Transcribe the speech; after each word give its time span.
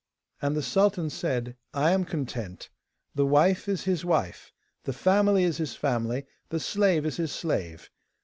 And 0.41 0.55
the 0.55 0.63
sultan 0.63 1.11
said: 1.11 1.57
'I 1.75 1.91
am 1.91 2.05
content. 2.05 2.69
The 3.13 3.27
wife 3.27 3.69
is 3.69 3.83
his 3.83 4.03
wife, 4.03 4.51
the 4.83 4.93
family 4.93 5.43
is 5.43 5.57
his 5.57 5.75
family, 5.75 6.25
the 6.49 6.59
slave 6.59 7.05
is 7.05 7.17
his 7.17 7.31
slave. 7.31 7.91